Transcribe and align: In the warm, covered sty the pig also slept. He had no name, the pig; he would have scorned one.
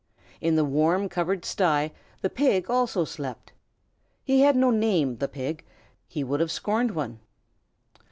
In 0.41 0.55
the 0.55 0.65
warm, 0.65 1.07
covered 1.09 1.45
sty 1.45 1.91
the 2.21 2.29
pig 2.31 2.71
also 2.71 3.05
slept. 3.05 3.53
He 4.23 4.39
had 4.41 4.55
no 4.55 4.71
name, 4.71 5.17
the 5.17 5.27
pig; 5.27 5.63
he 6.07 6.23
would 6.23 6.39
have 6.39 6.51
scorned 6.51 6.95
one. 6.95 7.19